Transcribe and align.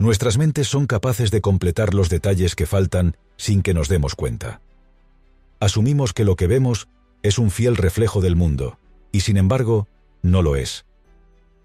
Nuestras 0.00 0.38
mentes 0.38 0.68
son 0.68 0.86
capaces 0.86 1.32
de 1.32 1.40
completar 1.40 1.92
los 1.92 2.08
detalles 2.08 2.54
que 2.54 2.66
faltan 2.66 3.16
sin 3.36 3.62
que 3.62 3.74
nos 3.74 3.88
demos 3.88 4.14
cuenta. 4.14 4.60
Asumimos 5.58 6.12
que 6.12 6.24
lo 6.24 6.36
que 6.36 6.46
vemos 6.46 6.88
es 7.24 7.36
un 7.36 7.50
fiel 7.50 7.76
reflejo 7.76 8.20
del 8.20 8.36
mundo, 8.36 8.78
y 9.10 9.20
sin 9.20 9.36
embargo, 9.36 9.88
no 10.22 10.40
lo 10.42 10.54
es. 10.54 10.86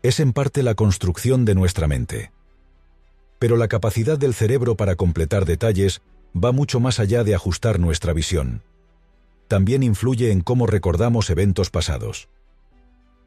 Es 0.02 0.20
en 0.20 0.34
parte 0.34 0.64
la 0.64 0.74
construcción 0.74 1.46
de 1.46 1.54
nuestra 1.54 1.88
mente. 1.88 2.32
Pero 3.38 3.56
la 3.56 3.68
capacidad 3.68 4.18
del 4.18 4.34
cerebro 4.34 4.76
para 4.76 4.96
completar 4.96 5.46
detalles 5.46 6.02
va 6.36 6.52
mucho 6.52 6.80
más 6.80 7.00
allá 7.00 7.24
de 7.24 7.36
ajustar 7.36 7.80
nuestra 7.80 8.14
visión. 8.14 8.64
También 9.48 9.84
influye 9.84 10.32
en 10.32 10.42
cómo 10.42 10.66
recordamos 10.66 11.30
eventos 11.30 11.70
pasados. 11.70 12.30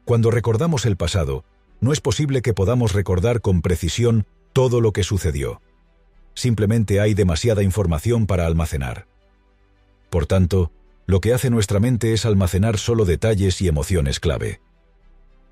Cuando 0.03 0.31
recordamos 0.31 0.85
el 0.85 0.97
pasado, 0.97 1.45
no 1.79 1.93
es 1.93 2.01
posible 2.01 2.41
que 2.41 2.53
podamos 2.53 2.91
recordar 2.91 3.39
con 3.39 3.61
precisión 3.61 4.25
todo 4.57 4.81
lo 4.81 4.91
que 4.91 5.03
sucedió. 5.03 5.61
Simplemente 6.33 6.99
hay 6.99 7.13
demasiada 7.13 7.61
información 7.61 8.25
para 8.25 8.47
almacenar. 8.47 9.07
Por 10.09 10.25
tanto, 10.25 10.71
lo 11.05 11.21
que 11.21 11.31
hace 11.31 11.51
nuestra 11.51 11.79
mente 11.79 12.11
es 12.13 12.25
almacenar 12.25 12.79
solo 12.79 13.05
detalles 13.05 13.61
y 13.61 13.67
emociones 13.67 14.19
clave. 14.19 14.59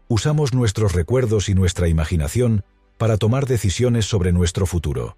Usamos 0.07 0.55
nuestros 0.55 0.93
recuerdos 0.93 1.49
y 1.49 1.53
nuestra 1.53 1.87
imaginación 1.87 2.63
para 2.97 3.17
tomar 3.17 3.45
decisiones 3.45 4.07
sobre 4.07 4.33
nuestro 4.33 4.65
futuro. 4.65 5.17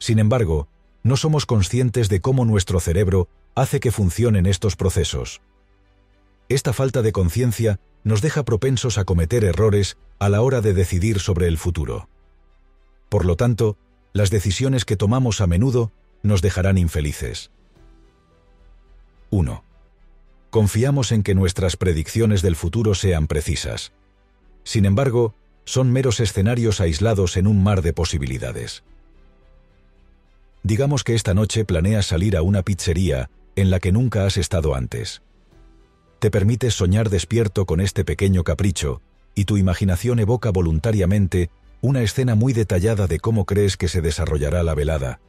Sin 0.00 0.18
embargo, 0.18 0.66
no 1.04 1.16
somos 1.16 1.46
conscientes 1.46 2.08
de 2.08 2.20
cómo 2.20 2.44
nuestro 2.44 2.80
cerebro 2.80 3.28
hace 3.54 3.78
que 3.78 3.92
funcionen 3.92 4.46
estos 4.46 4.74
procesos. 4.74 5.42
Esta 6.48 6.72
falta 6.72 7.02
de 7.02 7.12
conciencia 7.12 7.78
nos 8.02 8.20
deja 8.20 8.44
propensos 8.44 8.98
a 8.98 9.04
cometer 9.04 9.44
errores 9.44 9.96
a 10.18 10.28
la 10.28 10.42
hora 10.42 10.60
de 10.60 10.74
decidir 10.74 11.20
sobre 11.20 11.46
el 11.46 11.56
futuro. 11.56 12.09
Por 13.10 13.26
lo 13.26 13.36
tanto, 13.36 13.76
las 14.14 14.30
decisiones 14.30 14.86
que 14.86 14.96
tomamos 14.96 15.42
a 15.42 15.46
menudo 15.46 15.92
nos 16.22 16.40
dejarán 16.40 16.78
infelices. 16.78 17.50
1. 19.30 19.62
Confiamos 20.48 21.12
en 21.12 21.22
que 21.22 21.34
nuestras 21.34 21.76
predicciones 21.76 22.40
del 22.40 22.56
futuro 22.56 22.94
sean 22.94 23.26
precisas. 23.26 23.92
Sin 24.64 24.84
embargo, 24.84 25.34
son 25.64 25.92
meros 25.92 26.20
escenarios 26.20 26.80
aislados 26.80 27.36
en 27.36 27.46
un 27.46 27.62
mar 27.62 27.82
de 27.82 27.92
posibilidades. 27.92 28.82
Digamos 30.62 31.04
que 31.04 31.14
esta 31.14 31.34
noche 31.34 31.64
planeas 31.64 32.06
salir 32.06 32.36
a 32.36 32.42
una 32.42 32.62
pizzería 32.62 33.30
en 33.56 33.70
la 33.70 33.80
que 33.80 33.92
nunca 33.92 34.24
has 34.24 34.36
estado 34.36 34.74
antes. 34.74 35.22
Te 36.20 36.30
permites 36.30 36.74
soñar 36.74 37.10
despierto 37.10 37.66
con 37.66 37.80
este 37.80 38.04
pequeño 38.04 38.44
capricho, 38.44 39.00
y 39.34 39.46
tu 39.46 39.56
imaginación 39.56 40.18
evoca 40.18 40.50
voluntariamente 40.50 41.50
una 41.80 42.02
escena 42.02 42.34
muy 42.34 42.52
detallada 42.52 43.06
de 43.06 43.20
cómo 43.20 43.44
crees 43.44 43.76
que 43.76 43.88
se 43.88 44.00
desarrollará 44.00 44.62
la 44.62 44.74
velada, 44.74 45.20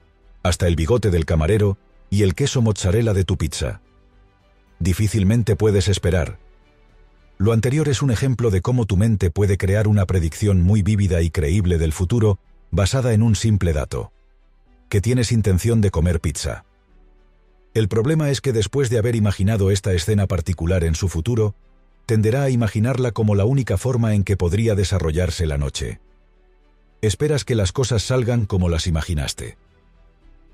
hasta 0.44 0.68
el 0.68 0.76
bigote 0.76 1.10
del 1.10 1.26
camarero 1.26 1.78
y 2.10 2.24
el 2.24 2.36
queso 2.36 2.62
mozzarella 2.62 3.14
de 3.14 3.24
tu 3.24 3.38
pizza 3.38 3.82
difícilmente 4.82 5.56
puedes 5.56 5.88
esperar. 5.88 6.40
Lo 7.38 7.54
anterior 7.54 7.88
es 7.88 8.02
un 8.02 8.12
ejemplo 8.12 8.52
de 8.52 8.62
cómo 8.62 8.86
tu 8.86 8.98
mente 8.98 9.32
puede 9.32 9.58
crear 9.58 9.88
una 9.88 10.06
predicción 10.06 10.62
muy 10.62 10.82
vívida 10.82 11.22
y 11.22 11.30
creíble 11.30 11.78
del 11.78 11.94
futuro 11.94 12.40
basada 12.72 13.14
en 13.14 13.24
un 13.24 13.36
simple 13.36 13.74
dato. 13.74 14.12
Que 14.90 15.02
tienes 15.02 15.32
intención 15.32 15.82
de 15.82 15.92
comer 15.92 16.20
pizza. 16.20 16.66
El 17.74 17.88
problema 17.88 18.30
es 18.30 18.42
que 18.42 18.52
después 18.52 18.90
de 18.90 18.98
haber 18.98 19.16
imaginado 19.16 19.72
esta 19.72 19.94
escena 19.94 20.28
particular 20.28 20.84
en 20.84 20.94
su 20.94 21.08
futuro, 21.08 21.56
tenderá 22.06 22.44
a 22.44 22.50
imaginarla 22.50 23.12
como 23.12 23.36
la 23.36 23.46
única 23.46 23.78
forma 23.78 24.14
en 24.14 24.24
que 24.24 24.36
podría 24.36 24.76
desarrollarse 24.76 25.46
la 25.46 25.58
noche. 25.58 26.00
Esperas 27.02 27.46
que 27.46 27.56
las 27.56 27.72
cosas 27.72 28.04
salgan 28.04 28.46
como 28.46 28.70
las 28.70 28.88
imaginaste. 28.88 29.58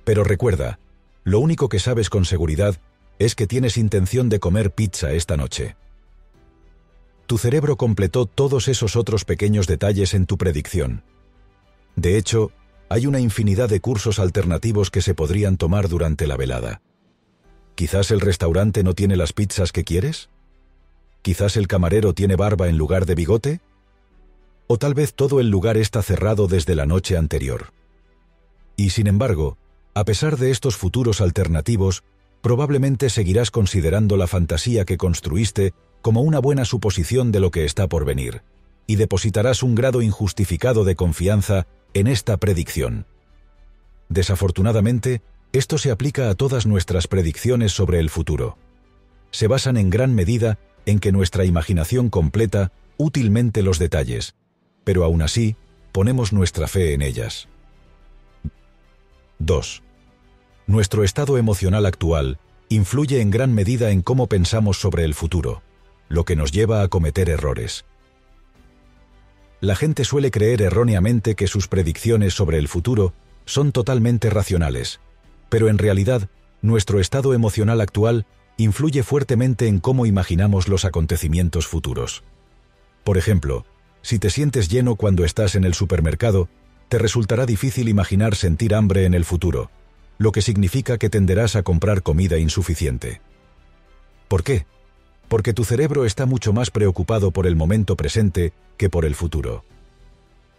Pero 0.04 0.24
recuerda, 0.24 0.80
lo 1.24 1.40
único 1.40 1.68
que 1.68 1.80
sabes 1.80 2.10
con 2.10 2.24
seguridad 2.24 2.80
es 3.20 3.36
que 3.36 3.48
tienes 3.48 3.78
intención 3.78 4.30
de 4.30 4.40
comer 4.40 4.72
pizza 4.72 5.12
esta 5.12 5.36
noche. 5.36 5.76
Tu 7.26 7.38
cerebro 7.38 7.76
completó 7.76 8.26
todos 8.26 8.70
esos 8.70 8.96
otros 8.96 9.26
pequeños 9.26 9.68
detalles 9.68 10.14
en 10.14 10.26
tu 10.26 10.38
predicción. 10.38 11.04
De 11.98 12.18
hecho, 12.18 12.52
hay 12.90 13.06
una 13.06 13.20
infinidad 13.20 13.68
de 13.68 13.82
cursos 13.82 14.20
alternativos 14.20 14.90
que 14.90 15.02
se 15.02 15.14
podrían 15.14 15.58
tomar 15.58 15.90
durante 15.90 16.28
la 16.28 16.38
velada. 16.38 16.82
Quizás 17.76 18.12
el 18.12 18.22
restaurante 18.22 18.84
no 18.84 18.94
tiene 18.94 19.18
las 19.18 19.34
pizzas 19.34 19.74
que 19.74 19.84
quieres? 19.84 20.30
Quizás 21.22 21.58
el 21.58 21.68
camarero 21.68 22.14
tiene 22.14 22.38
barba 22.38 22.70
en 22.70 22.78
lugar 22.78 23.06
de 23.06 23.16
bigote? 23.16 23.60
O 24.68 24.78
tal 24.78 24.94
vez 24.94 25.14
todo 25.14 25.40
el 25.40 25.50
lugar 25.50 25.78
está 25.78 26.04
cerrado 26.04 26.48
desde 26.48 26.76
la 26.76 26.86
noche 26.86 27.18
anterior. 27.18 27.74
Y 28.76 28.92
sin 28.92 29.08
embargo, 29.08 29.58
a 29.94 30.06
pesar 30.06 30.38
de 30.38 30.52
estos 30.52 30.76
futuros 30.76 31.22
alternativos, 31.22 32.04
probablemente 32.42 33.10
seguirás 33.10 33.50
considerando 33.50 34.18
la 34.18 34.28
fantasía 34.28 34.86
que 34.86 34.98
construiste 34.98 35.74
como 36.02 36.22
una 36.22 36.40
buena 36.40 36.66
suposición 36.66 37.32
de 37.32 37.40
lo 37.40 37.50
que 37.52 37.66
está 37.66 37.88
por 37.88 38.06
venir, 38.06 38.44
y 38.86 38.96
depositarás 38.96 39.64
un 39.64 39.76
grado 39.76 40.02
injustificado 40.02 40.84
de 40.84 40.96
confianza 40.96 41.68
en 41.94 42.08
esta 42.08 42.38
predicción. 42.38 43.06
Desafortunadamente, 44.10 45.22
esto 45.52 45.78
se 45.78 45.92
aplica 45.92 46.30
a 46.30 46.36
todas 46.36 46.66
nuestras 46.66 47.08
predicciones 47.08 47.72
sobre 47.72 48.00
el 48.00 48.10
futuro. 48.10 48.58
Se 49.32 49.48
basan 49.48 49.78
en 49.78 49.90
gran 49.90 50.14
medida 50.14 50.60
en 50.86 51.00
que 51.00 51.12
nuestra 51.12 51.46
imaginación 51.46 52.10
completa 52.10 52.72
útilmente 52.98 53.64
los 53.64 53.80
detalles, 53.80 54.36
pero 54.88 55.04
aún 55.04 55.22
así 55.22 55.58
ponemos 55.92 56.32
nuestra 56.32 56.66
fe 56.70 56.94
en 56.94 57.02
ellas. 57.02 57.50
2. 59.40 59.84
Nuestro 60.66 61.04
estado 61.04 61.38
emocional 61.38 61.86
actual 61.86 62.40
influye 62.70 63.20
en 63.20 63.30
gran 63.30 63.54
medida 63.54 63.92
en 63.92 64.02
cómo 64.02 64.28
pensamos 64.28 64.80
sobre 64.80 65.04
el 65.04 65.14
futuro, 65.14 65.62
lo 66.08 66.24
que 66.24 66.38
nos 66.38 66.54
lleva 66.54 66.84
a 66.84 66.88
cometer 66.88 67.30
errores. 67.30 67.84
La 69.60 69.76
gente 69.76 70.06
suele 70.06 70.32
creer 70.32 70.62
erróneamente 70.62 71.36
que 71.36 71.48
sus 71.48 71.68
predicciones 71.68 72.34
sobre 72.34 72.58
el 72.58 72.70
futuro 72.70 73.14
son 73.44 73.74
totalmente 73.74 74.30
racionales, 74.30 75.02
pero 75.50 75.68
en 75.68 75.80
realidad 75.80 76.30
nuestro 76.62 77.02
estado 77.02 77.34
emocional 77.34 77.82
actual 77.82 78.26
influye 78.56 79.04
fuertemente 79.04 79.68
en 79.68 79.82
cómo 79.82 80.06
imaginamos 80.06 80.70
los 80.70 80.86
acontecimientos 80.86 81.68
futuros. 81.68 82.24
Por 83.04 83.18
ejemplo, 83.18 83.66
si 84.08 84.20
te 84.20 84.30
sientes 84.30 84.70
lleno 84.70 84.96
cuando 84.96 85.26
estás 85.26 85.56
en 85.56 85.66
el 85.66 85.74
supermercado, 85.74 86.48
te 86.88 86.98
resultará 86.98 87.46
difícil 87.46 87.90
imaginar 87.90 88.36
sentir 88.36 88.74
hambre 88.74 89.04
en 89.04 89.14
el 89.14 89.26
futuro, 89.26 89.70
lo 90.18 90.32
que 90.32 90.42
significa 90.42 90.98
que 90.98 91.10
tenderás 91.10 91.58
a 91.58 91.64
comprar 91.64 92.04
comida 92.04 92.38
insuficiente. 92.38 93.20
¿Por 94.30 94.46
qué? 94.46 94.66
Porque 95.28 95.52
tu 95.52 95.66
cerebro 95.66 96.06
está 96.06 96.26
mucho 96.26 96.54
más 96.54 96.72
preocupado 96.72 97.32
por 97.32 97.48
el 97.48 97.58
momento 97.58 97.98
presente 97.98 98.54
que 98.78 98.90
por 98.90 99.04
el 99.04 99.14
futuro. 99.14 99.66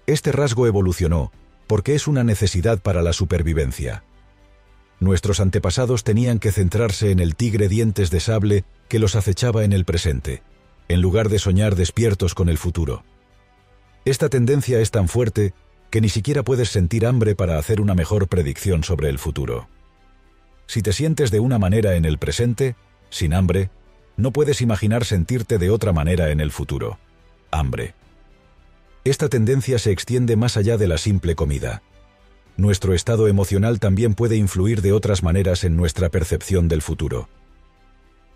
Este 0.07 0.31
rasgo 0.31 0.67
evolucionó 0.67 1.33
porque 1.67 1.95
es 1.95 2.07
una 2.07 2.25
necesidad 2.25 2.79
para 2.83 3.01
la 3.01 3.15
supervivencia. 3.15 4.05
Nuestros 5.01 5.41
antepasados 5.41 6.05
tenían 6.05 6.39
que 6.39 6.53
centrarse 6.53 7.13
en 7.13 7.19
el 7.19 7.35
tigre 7.35 7.71
dientes 7.71 8.11
de 8.11 8.21
sable 8.21 8.65
que 8.89 8.99
los 8.99 9.17
acechaba 9.17 9.65
en 9.65 9.73
el 9.73 9.87
presente, 9.87 10.43
en 10.89 11.01
lugar 11.01 11.31
de 11.31 11.39
soñar 11.39 11.77
despiertos 11.77 12.35
con 12.35 12.51
el 12.51 12.59
futuro. 12.59 13.05
Esta 14.09 14.31
tendencia 14.31 14.81
es 14.81 14.91
tan 14.91 15.07
fuerte 15.07 15.53
que 15.91 16.01
ni 16.01 16.09
siquiera 16.09 16.43
puedes 16.43 16.71
sentir 16.71 17.05
hambre 17.05 17.35
para 17.35 17.59
hacer 17.59 17.79
una 17.79 17.95
mejor 17.95 18.27
predicción 18.27 18.83
sobre 18.83 19.11
el 19.11 19.19
futuro. 19.19 19.69
Si 20.67 20.81
te 20.81 20.95
sientes 20.95 21.31
de 21.31 21.41
una 21.41 21.59
manera 21.59 21.95
en 21.95 22.07
el 22.07 22.17
presente, 22.17 22.75
sin 23.11 23.35
hambre, 23.35 23.69
no 24.17 24.33
puedes 24.33 24.63
imaginar 24.63 25.05
sentirte 25.05 25.59
de 25.59 25.69
otra 25.69 25.93
manera 25.93 26.31
en 26.31 26.41
el 26.41 26.53
futuro. 26.53 26.99
Hambre. 27.51 27.93
Esta 29.05 29.29
tendencia 29.29 29.79
se 29.79 29.91
extiende 29.91 30.37
más 30.37 30.57
allá 30.57 30.79
de 30.79 30.89
la 30.89 30.97
simple 30.97 31.35
comida. 31.35 31.83
Nuestro 32.57 32.95
estado 32.95 33.29
emocional 33.29 33.79
también 33.79 34.15
puede 34.15 34.37
influir 34.37 34.81
de 34.81 34.93
otras 34.95 35.23
maneras 35.23 35.65
en 35.65 35.77
nuestra 35.77 36.09
percepción 36.09 36.67
del 36.67 36.81
futuro. 36.81 37.29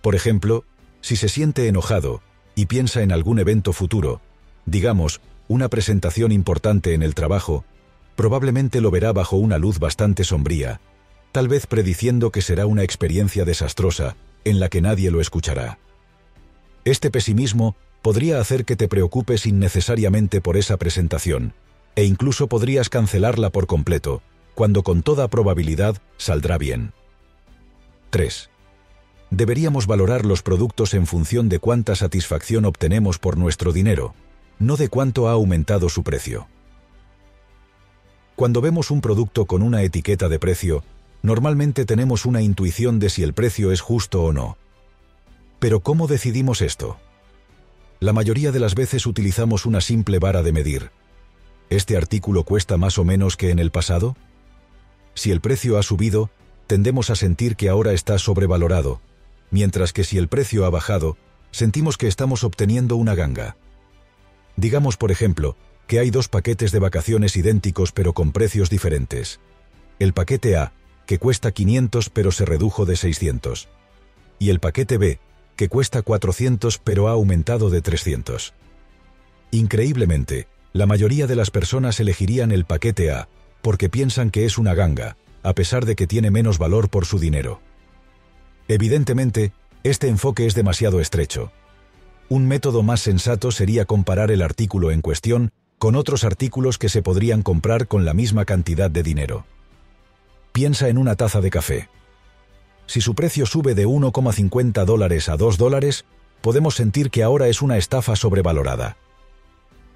Por 0.03 0.17
ejemplo, 0.17 0.67
si 1.01 1.17
se 1.17 1.31
siente 1.31 1.67
enojado 1.67 2.21
y 2.55 2.67
piensa 2.67 3.01
en 3.01 3.11
algún 3.11 3.39
evento 3.39 3.73
futuro, 3.73 4.21
digamos, 4.67 5.23
una 5.49 5.69
presentación 5.69 6.33
importante 6.33 6.95
en 6.95 7.03
el 7.03 7.15
trabajo, 7.15 7.65
probablemente 8.17 8.81
lo 8.81 8.91
verá 8.91 9.13
bajo 9.13 9.37
una 9.37 9.59
luz 9.59 9.79
bastante 9.79 10.25
sombría, 10.25 10.81
tal 11.33 11.49
vez 11.49 11.67
prediciendo 11.67 12.31
que 12.31 12.43
será 12.43 12.67
una 12.67 12.83
experiencia 12.83 13.45
desastrosa 13.45 14.17
en 14.45 14.61
la 14.61 14.69
que 14.69 14.81
nadie 14.81 15.11
lo 15.11 15.21
escuchará. 15.21 15.79
Este 16.85 17.11
pesimismo 17.11 17.77
podría 18.03 18.41
hacer 18.41 18.65
que 18.65 18.77
te 18.77 18.89
preocupes 18.89 19.47
innecesariamente 19.47 20.41
por 20.41 20.57
esa 20.57 20.77
presentación, 20.77 21.55
e 21.95 22.05
incluso 22.05 22.49
podrías 22.49 22.89
cancelarla 22.89 23.51
por 23.51 23.67
completo, 23.67 24.23
cuando 24.55 24.83
con 24.83 25.03
toda 25.03 25.29
probabilidad 25.29 25.97
saldrá 26.17 26.59
bien. 26.59 26.93
3. 28.11 28.51
Deberíamos 29.31 29.87
valorar 29.87 30.27
los 30.27 30.43
productos 30.43 30.93
en 30.93 31.07
función 31.07 31.49
de 31.49 31.59
cuánta 31.59 31.95
satisfacción 31.95 32.67
obtenemos 32.67 33.19
por 33.19 33.39
nuestro 33.39 33.73
dinero, 33.73 34.15
no 34.63 34.77
de 34.77 34.89
cuánto 34.89 35.29
ha 35.29 35.33
aumentado 35.33 35.89
su 35.89 36.03
precio. 36.05 36.47
Cuando 38.37 38.61
vemos 38.61 38.91
un 38.91 39.01
producto 39.01 39.45
con 39.47 39.61
una 39.61 39.83
etiqueta 39.83 40.29
de 40.29 40.39
precio, 40.39 40.85
normalmente 41.23 41.85
tenemos 41.85 42.25
una 42.27 42.43
intuición 42.43 42.99
de 42.99 43.11
si 43.11 43.23
el 43.23 43.35
precio 43.35 43.73
es 43.73 43.81
justo 43.81 44.23
o 44.23 44.33
no. 44.33 44.57
Pero 45.59 45.81
¿cómo 45.81 46.07
decidimos 46.07 46.63
esto? 46.63 46.97
La 48.01 48.13
mayoría 48.13 48.53
de 48.53 48.61
las 48.61 48.75
veces 48.75 49.07
utilizamos 49.07 49.67
una 49.67 49.81
simple 49.81 50.19
vara 50.19 50.43
de 50.43 50.53
medir. 50.53 50.91
¿Este 51.69 51.97
artículo 51.97 52.45
cuesta 52.45 52.77
más 52.77 52.99
o 52.99 53.05
menos 53.05 53.37
que 53.37 53.51
en 53.51 53.59
el 53.59 53.71
pasado? 53.71 54.17
Si 55.15 55.31
el 55.31 55.41
precio 55.41 55.79
ha 55.79 55.83
subido, 55.83 56.31
tendemos 56.67 57.11
a 57.11 57.17
sentir 57.17 57.57
que 57.57 57.69
ahora 57.69 57.93
está 57.93 58.19
sobrevalorado, 58.19 59.01
mientras 59.51 59.93
que 59.93 60.05
si 60.05 60.19
el 60.19 60.29
precio 60.29 60.65
ha 60.67 60.71
bajado, 60.71 61.17
sentimos 61.51 61.99
que 61.99 62.09
estamos 62.09 62.45
obteniendo 62.45 62.97
una 62.97 63.15
ganga. 63.15 63.57
Digamos, 64.57 64.97
por 64.97 65.11
ejemplo, 65.11 65.57
que 65.87 65.99
hay 65.99 66.11
dos 66.11 66.29
paquetes 66.29 66.73
de 66.73 66.79
vacaciones 66.79 67.37
idénticos 67.37 67.93
pero 67.93 68.13
con 68.13 68.33
precios 68.33 68.71
diferentes. 68.71 69.41
El 69.99 70.13
paquete 70.13 70.57
A, 70.57 70.73
que 71.07 71.19
cuesta 71.19 71.53
500 71.53 72.11
pero 72.11 72.33
se 72.33 72.45
redujo 72.45 72.87
de 72.87 72.97
600. 72.97 73.69
Y 74.39 74.51
el 74.51 74.61
paquete 74.61 74.99
B, 74.99 75.21
que 75.57 75.69
cuesta 75.69 76.03
400 76.03 76.79
pero 76.79 77.09
ha 77.09 77.13
aumentado 77.13 77.71
de 77.71 77.83
300. 77.83 78.55
Increíblemente, 79.51 80.49
la 80.73 80.87
mayoría 80.87 81.27
de 81.27 81.37
las 81.37 81.51
personas 81.51 82.01
elegirían 82.01 82.53
el 82.53 82.65
paquete 82.65 83.11
A, 83.11 83.29
porque 83.61 83.89
piensan 83.89 84.31
que 84.31 84.47
es 84.47 84.59
una 84.59 84.75
ganga, 84.75 85.17
a 85.43 85.55
pesar 85.55 85.85
de 85.85 85.95
que 85.95 86.07
tiene 86.07 86.31
menos 86.31 86.59
valor 86.59 86.89
por 86.89 87.05
su 87.05 87.19
dinero. 87.19 87.61
Evidentemente, 88.69 89.53
este 89.83 90.09
enfoque 90.09 90.47
es 90.47 90.55
demasiado 90.55 91.01
estrecho. 91.01 91.53
Un 92.33 92.49
método 92.49 92.83
más 92.83 93.03
sensato 93.03 93.51
sería 93.51 93.85
comparar 93.85 94.31
el 94.31 94.41
artículo 94.41 94.91
en 94.91 95.03
cuestión 95.03 95.53
con 95.77 95.97
otros 95.97 96.25
artículos 96.25 96.79
que 96.79 96.89
se 96.89 97.03
podrían 97.03 97.43
comprar 97.43 97.89
con 97.89 98.07
la 98.07 98.15
misma 98.15 98.47
cantidad 98.47 98.91
de 98.91 99.03
dinero. 99.03 99.45
Piensa 100.55 100.89
en 100.89 100.97
una 100.97 101.15
taza 101.15 101.43
de 101.43 101.51
café. 101.51 101.91
Si 102.87 103.03
su 103.03 103.15
precio 103.15 103.45
sube 103.45 103.75
de 103.75 103.87
1,50 103.87 104.87
dólares 104.87 105.29
a 105.29 105.37
2 105.37 105.59
dólares, 105.59 106.07
podemos 106.41 106.75
sentir 106.75 107.11
que 107.11 107.23
ahora 107.23 107.49
es 107.49 107.61
una 107.61 107.77
estafa 107.77 108.17
sobrevalorada. 108.17 108.97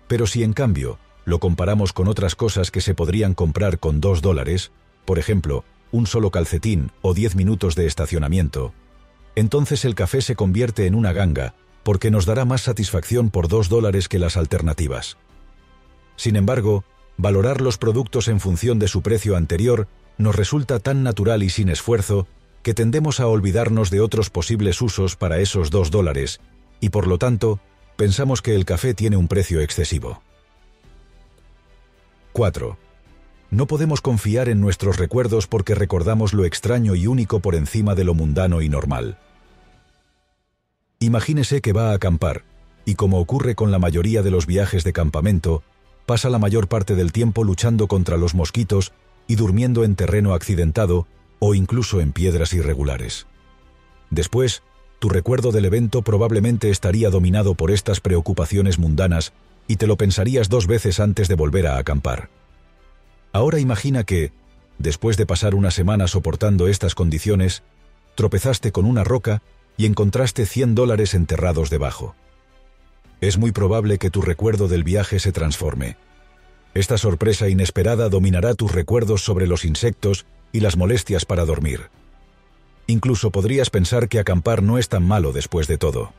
Pero 0.06 0.26
si 0.26 0.42
en 0.42 0.52
cambio 0.52 0.98
lo 1.24 1.40
comparamos 1.40 1.94
con 1.94 2.06
otras 2.06 2.34
cosas 2.34 2.70
que 2.70 2.82
se 2.82 2.94
podrían 2.94 3.32
comprar 3.32 3.78
con 3.78 4.02
2 4.02 4.20
dólares, 4.20 4.72
por 5.06 5.18
ejemplo, 5.18 5.64
un 5.90 6.06
solo 6.06 6.30
calcetín 6.30 6.90
o 7.00 7.14
10 7.14 7.34
minutos 7.34 7.76
de 7.76 7.86
estacionamiento, 7.86 8.74
entonces 9.36 9.86
el 9.86 9.94
café 9.94 10.20
se 10.20 10.36
convierte 10.36 10.84
en 10.84 10.94
una 10.94 11.14
ganga, 11.14 11.54
porque 11.86 12.10
nos 12.10 12.26
dará 12.26 12.44
más 12.44 12.62
satisfacción 12.62 13.30
por 13.30 13.46
2 13.46 13.68
dólares 13.68 14.08
que 14.08 14.18
las 14.18 14.36
alternativas. 14.36 15.18
Sin 16.16 16.34
embargo, 16.34 16.82
valorar 17.16 17.60
los 17.60 17.78
productos 17.78 18.26
en 18.26 18.40
función 18.40 18.80
de 18.80 18.88
su 18.88 19.02
precio 19.02 19.36
anterior 19.36 19.86
nos 20.18 20.34
resulta 20.34 20.80
tan 20.80 21.04
natural 21.04 21.44
y 21.44 21.48
sin 21.48 21.68
esfuerzo 21.68 22.26
que 22.64 22.74
tendemos 22.74 23.20
a 23.20 23.28
olvidarnos 23.28 23.90
de 23.90 24.00
otros 24.00 24.30
posibles 24.30 24.82
usos 24.82 25.14
para 25.14 25.38
esos 25.38 25.70
dos 25.70 25.92
dólares, 25.92 26.40
y 26.80 26.88
por 26.88 27.06
lo 27.06 27.18
tanto, 27.18 27.60
pensamos 27.94 28.42
que 28.42 28.56
el 28.56 28.64
café 28.64 28.92
tiene 28.92 29.16
un 29.16 29.28
precio 29.28 29.60
excesivo. 29.60 30.24
4. 32.32 32.76
No 33.52 33.68
podemos 33.68 34.00
confiar 34.00 34.48
en 34.48 34.60
nuestros 34.60 34.96
recuerdos 34.96 35.46
porque 35.46 35.76
recordamos 35.76 36.34
lo 36.34 36.46
extraño 36.46 36.96
y 36.96 37.06
único 37.06 37.38
por 37.38 37.54
encima 37.54 37.94
de 37.94 38.02
lo 38.02 38.14
mundano 38.14 38.60
y 38.60 38.68
normal. 38.68 39.20
Imagínese 40.98 41.60
que 41.60 41.74
va 41.74 41.90
a 41.90 41.94
acampar, 41.94 42.44
y 42.86 42.94
como 42.94 43.20
ocurre 43.20 43.54
con 43.54 43.70
la 43.70 43.78
mayoría 43.78 44.22
de 44.22 44.30
los 44.30 44.46
viajes 44.46 44.82
de 44.82 44.94
campamento, 44.94 45.62
pasa 46.06 46.30
la 46.30 46.38
mayor 46.38 46.68
parte 46.68 46.94
del 46.94 47.12
tiempo 47.12 47.44
luchando 47.44 47.86
contra 47.86 48.16
los 48.16 48.34
mosquitos 48.34 48.92
y 49.26 49.36
durmiendo 49.36 49.84
en 49.84 49.94
terreno 49.94 50.32
accidentado 50.32 51.06
o 51.38 51.54
incluso 51.54 52.00
en 52.00 52.12
piedras 52.12 52.54
irregulares. 52.54 53.26
Después, 54.10 54.62
tu 54.98 55.10
recuerdo 55.10 55.52
del 55.52 55.66
evento 55.66 56.00
probablemente 56.00 56.70
estaría 56.70 57.10
dominado 57.10 57.54
por 57.54 57.70
estas 57.70 58.00
preocupaciones 58.00 58.78
mundanas 58.78 59.34
y 59.68 59.76
te 59.76 59.86
lo 59.86 59.96
pensarías 59.98 60.48
dos 60.48 60.66
veces 60.66 60.98
antes 60.98 61.28
de 61.28 61.34
volver 61.34 61.66
a 61.66 61.76
acampar. 61.76 62.30
Ahora 63.34 63.58
imagina 63.58 64.04
que, 64.04 64.32
después 64.78 65.18
de 65.18 65.26
pasar 65.26 65.54
una 65.54 65.70
semana 65.70 66.06
soportando 66.06 66.68
estas 66.68 66.94
condiciones, 66.94 67.64
tropezaste 68.14 68.72
con 68.72 68.86
una 68.86 69.04
roca 69.04 69.42
y 69.76 69.86
encontraste 69.86 70.46
100 70.46 70.74
dólares 70.74 71.14
enterrados 71.14 71.70
debajo 71.70 72.14
es 73.20 73.38
muy 73.38 73.52
probable 73.52 73.98
que 73.98 74.10
tu 74.10 74.20
recuerdo 74.20 74.68
del 74.68 74.84
viaje 74.84 75.18
se 75.18 75.32
transforme. 75.32 75.96
Esta 76.74 76.98
sorpresa 76.98 77.48
inesperada 77.48 78.08
dominará 78.08 78.54
tus 78.54 78.72
recuerdos 78.72 79.24
sobre 79.24 79.46
los 79.46 79.64
insectos 79.64 80.26
y 80.52 80.60
las 80.60 80.76
molestias 80.76 81.24
para 81.24 81.46
dormir. 81.46 81.88
Incluso 82.86 83.30
podrías 83.30 83.70
pensar 83.70 84.08
que 84.08 84.18
acampar 84.18 84.62
no 84.62 84.78
es 84.78 84.88
tan 84.88 85.02
malo 85.02 85.32
después 85.32 85.66
de 85.66 85.78
todo. 85.78 86.12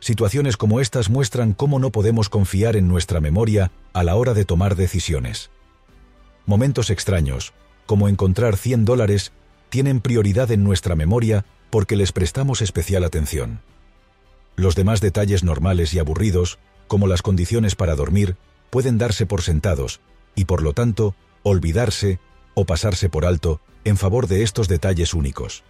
Situaciones 0.00 0.56
como 0.56 0.80
estas 0.80 1.10
muestran 1.10 1.52
cómo 1.52 1.78
no 1.78 1.90
podemos 1.90 2.30
confiar 2.30 2.76
en 2.76 2.88
nuestra 2.88 3.20
memoria 3.20 3.70
a 3.92 4.02
la 4.02 4.16
hora 4.16 4.32
de 4.32 4.46
tomar 4.46 4.76
decisiones. 4.76 5.50
Momentos 6.46 6.88
extraños, 6.88 7.52
como 7.84 8.08
encontrar 8.08 8.56
100 8.56 8.86
dólares, 8.86 9.32
tienen 9.68 10.00
prioridad 10.00 10.50
en 10.50 10.64
nuestra 10.64 10.96
memoria 10.96 11.44
porque 11.70 11.96
les 11.96 12.12
prestamos 12.12 12.62
especial 12.62 13.04
atención. 13.04 13.60
Los 14.56 14.74
demás 14.74 15.00
detalles 15.00 15.44
normales 15.44 15.94
y 15.94 15.98
aburridos, 15.98 16.58
como 16.88 17.06
las 17.06 17.22
condiciones 17.22 17.76
para 17.76 17.94
dormir, 17.94 18.36
pueden 18.70 18.98
darse 18.98 19.26
por 19.26 19.42
sentados, 19.42 20.00
y 20.34 20.44
por 20.44 20.62
lo 20.62 20.74
tanto, 20.74 21.14
olvidarse 21.42 22.18
o 22.54 22.64
pasarse 22.64 23.08
por 23.08 23.24
alto 23.24 23.60
en 23.84 23.96
favor 23.96 24.26
de 24.26 24.42
estos 24.42 24.68
detalles 24.68 25.14
únicos. 25.14 25.62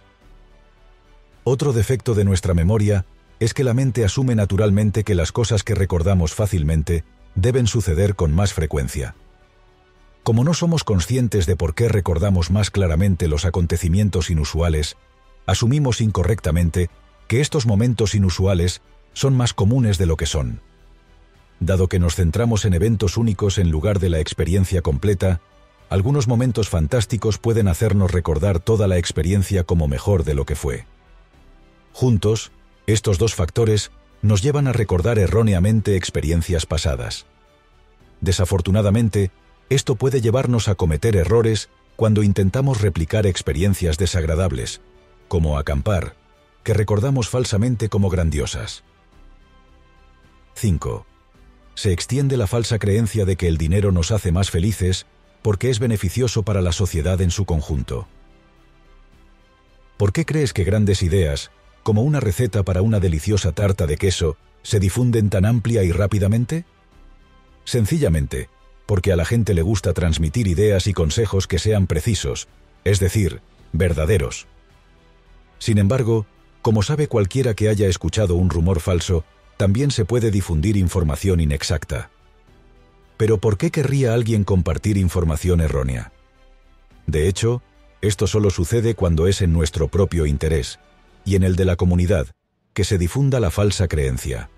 Otro 1.43 1.73
defecto 1.73 2.13
de 2.13 2.25
nuestra 2.25 2.53
memoria 2.53 3.05
es 3.39 3.53
que 3.53 3.63
la 3.63 3.73
mente 3.73 4.05
asume 4.05 4.35
naturalmente 4.35 5.03
que 5.03 5.15
las 5.15 5.31
cosas 5.31 5.63
que 5.63 5.73
recordamos 5.73 6.35
fácilmente 6.35 7.03
deben 7.33 7.65
suceder 7.65 8.15
con 8.15 8.33
más 8.33 8.53
frecuencia. 8.53 9.15
Como 10.23 10.43
no 10.43 10.53
somos 10.53 10.83
conscientes 10.83 11.47
de 11.47 11.55
por 11.55 11.73
qué 11.73 11.89
recordamos 11.89 12.51
más 12.51 12.69
claramente 12.69 13.27
los 13.27 13.45
acontecimientos 13.45 14.29
inusuales, 14.29 14.97
asumimos 15.45 16.01
incorrectamente 16.01 16.89
que 17.27 17.41
estos 17.41 17.65
momentos 17.65 18.15
inusuales 18.15 18.81
son 19.13 19.35
más 19.35 19.53
comunes 19.53 19.97
de 19.97 20.05
lo 20.05 20.17
que 20.17 20.25
son. 20.25 20.61
Dado 21.59 21.87
que 21.87 21.99
nos 21.99 22.15
centramos 22.15 22.65
en 22.65 22.73
eventos 22.73 23.17
únicos 23.17 23.57
en 23.57 23.69
lugar 23.69 23.99
de 23.99 24.09
la 24.09 24.19
experiencia 24.19 24.81
completa, 24.81 25.41
algunos 25.89 26.27
momentos 26.27 26.69
fantásticos 26.69 27.37
pueden 27.37 27.67
hacernos 27.67 28.11
recordar 28.11 28.59
toda 28.59 28.87
la 28.87 28.97
experiencia 28.97 29.63
como 29.63 29.87
mejor 29.87 30.23
de 30.23 30.33
lo 30.33 30.45
que 30.45 30.55
fue. 30.55 30.85
Juntos, 31.93 32.51
estos 32.87 33.17
dos 33.17 33.35
factores 33.35 33.91
nos 34.21 34.41
llevan 34.41 34.67
a 34.67 34.73
recordar 34.73 35.19
erróneamente 35.19 35.95
experiencias 35.95 36.65
pasadas. 36.65 37.25
Desafortunadamente, 38.21 39.31
esto 39.69 39.95
puede 39.95 40.21
llevarnos 40.21 40.67
a 40.67 40.75
cometer 40.75 41.15
errores 41.15 41.69
cuando 41.95 42.23
intentamos 42.23 42.81
replicar 42.81 43.25
experiencias 43.25 43.97
desagradables, 43.97 44.81
como 45.31 45.57
acampar, 45.57 46.17
que 46.61 46.73
recordamos 46.73 47.29
falsamente 47.29 47.87
como 47.87 48.09
grandiosas. 48.09 48.83
5. 50.55 51.05
Se 51.73 51.93
extiende 51.93 52.35
la 52.35 52.47
falsa 52.47 52.79
creencia 52.79 53.23
de 53.23 53.37
que 53.37 53.47
el 53.47 53.57
dinero 53.57 53.93
nos 53.93 54.11
hace 54.11 54.33
más 54.33 54.51
felices 54.51 55.05
porque 55.41 55.69
es 55.69 55.79
beneficioso 55.79 56.43
para 56.43 56.59
la 56.59 56.73
sociedad 56.73 57.21
en 57.21 57.31
su 57.31 57.45
conjunto. 57.45 58.09
¿Por 59.95 60.11
qué 60.11 60.25
crees 60.25 60.51
que 60.51 60.65
grandes 60.65 61.01
ideas, 61.01 61.51
como 61.81 62.01
una 62.01 62.19
receta 62.19 62.63
para 62.63 62.81
una 62.81 62.99
deliciosa 62.99 63.53
tarta 63.53 63.87
de 63.87 63.95
queso, 63.95 64.35
se 64.63 64.81
difunden 64.81 65.29
tan 65.29 65.45
amplia 65.45 65.85
y 65.85 65.93
rápidamente? 65.93 66.65
Sencillamente, 67.63 68.49
porque 68.85 69.13
a 69.13 69.15
la 69.15 69.23
gente 69.23 69.53
le 69.53 69.61
gusta 69.61 69.93
transmitir 69.93 70.49
ideas 70.49 70.87
y 70.87 70.93
consejos 70.93 71.47
que 71.47 71.57
sean 71.57 71.87
precisos, 71.87 72.49
es 72.83 72.99
decir, 72.99 73.39
verdaderos. 73.71 74.50
Sin 75.61 75.77
embargo, 75.77 76.25
como 76.63 76.81
sabe 76.81 77.07
cualquiera 77.07 77.53
que 77.53 77.69
haya 77.69 77.85
escuchado 77.87 78.33
un 78.33 78.49
rumor 78.49 78.79
falso, 78.79 79.23
también 79.57 79.91
se 79.91 80.05
puede 80.05 80.31
difundir 80.31 80.75
información 80.75 81.39
inexacta. 81.39 82.09
Pero 83.15 83.37
¿por 83.37 83.59
qué 83.59 83.69
querría 83.69 84.15
alguien 84.15 84.43
compartir 84.43 84.97
información 84.97 85.61
errónea? 85.61 86.11
De 87.05 87.27
hecho, 87.27 87.61
esto 88.01 88.25
solo 88.25 88.49
sucede 88.49 88.95
cuando 88.95 89.27
es 89.27 89.43
en 89.43 89.53
nuestro 89.53 89.87
propio 89.87 90.25
interés, 90.25 90.79
y 91.25 91.35
en 91.35 91.43
el 91.43 91.55
de 91.55 91.65
la 91.65 91.75
comunidad, 91.75 92.25
que 92.73 92.83
se 92.83 92.97
difunda 92.97 93.39
la 93.39 93.51
falsa 93.51 93.87
creencia. 93.87 94.49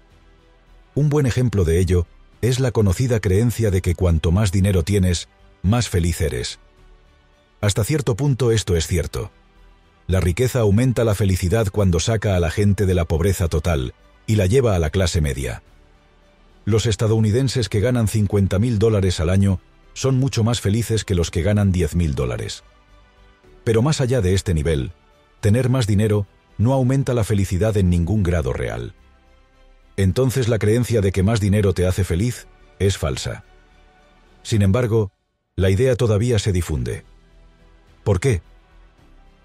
Un 0.95 1.09
buen 1.09 1.25
ejemplo 1.25 1.65
de 1.65 1.79
ello 1.79 2.07
es 2.41 2.61
la 2.61 2.71
conocida 2.71 3.19
creencia 3.19 3.71
de 3.71 3.81
que 3.81 3.93
cuanto 3.93 4.31
más 4.31 4.53
dinero 4.53 4.83
tienes, 4.83 5.27
más 5.63 5.89
feliz 5.89 6.21
eres. 6.21 6.59
Hasta 7.59 7.83
cierto 7.83 8.15
punto 8.15 8.51
esto 8.51 8.77
es 8.77 8.87
cierto. 8.87 9.31
La 10.07 10.19
riqueza 10.19 10.59
aumenta 10.59 11.03
la 11.03 11.15
felicidad 11.15 11.67
cuando 11.71 11.99
saca 11.99 12.35
a 12.35 12.39
la 12.39 12.51
gente 12.51 12.85
de 12.85 12.93
la 12.93 13.05
pobreza 13.05 13.47
total 13.47 13.93
y 14.27 14.35
la 14.35 14.45
lleva 14.45 14.75
a 14.75 14.79
la 14.79 14.89
clase 14.89 15.21
media. 15.21 15.63
Los 16.65 16.85
estadounidenses 16.85 17.69
que 17.69 17.79
ganan 17.79 18.07
50 18.07 18.59
mil 18.59 18.79
dólares 18.79 19.19
al 19.19 19.29
año 19.29 19.59
son 19.93 20.17
mucho 20.17 20.43
más 20.43 20.61
felices 20.61 21.05
que 21.05 21.15
los 21.15 21.31
que 21.31 21.41
ganan 21.41 21.71
10.000 21.71 22.13
dólares. 22.13 22.63
Pero 23.63 23.81
más 23.81 24.01
allá 24.01 24.21
de 24.21 24.33
este 24.33 24.53
nivel, 24.53 24.91
tener 25.39 25.69
más 25.69 25.87
dinero 25.87 26.27
no 26.57 26.73
aumenta 26.73 27.13
la 27.13 27.23
felicidad 27.23 27.77
en 27.77 27.89
ningún 27.89 28.23
grado 28.23 28.53
real. 28.53 28.93
Entonces 29.97 30.47
la 30.47 30.59
creencia 30.59 31.01
de 31.01 31.11
que 31.11 31.23
más 31.23 31.39
dinero 31.39 31.73
te 31.73 31.85
hace 31.85 32.03
feliz 32.03 32.47
es 32.79 32.97
falsa. 32.97 33.43
Sin 34.41 34.61
embargo, 34.61 35.11
la 35.55 35.69
idea 35.69 35.95
todavía 35.95 36.39
se 36.39 36.51
difunde. 36.51 37.03
¿Por 38.03 38.19
qué? 38.19 38.41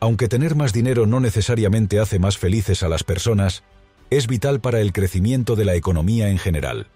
Aunque 0.00 0.28
tener 0.28 0.54
más 0.54 0.72
dinero 0.72 1.06
no 1.06 1.20
necesariamente 1.20 1.98
hace 1.98 2.18
más 2.18 2.38
felices 2.38 2.82
a 2.82 2.88
las 2.88 3.02
personas, 3.02 3.64
es 4.10 4.26
vital 4.26 4.60
para 4.60 4.80
el 4.80 4.92
crecimiento 4.92 5.56
de 5.56 5.64
la 5.64 5.74
economía 5.74 6.28
en 6.30 6.38
general. 6.38 6.86